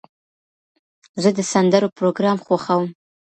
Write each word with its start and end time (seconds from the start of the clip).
زه 1.21 1.29
د 1.37 1.39
سندرو 1.51 1.87
پروګرام 1.97 2.37
خوښوم. 2.45 2.87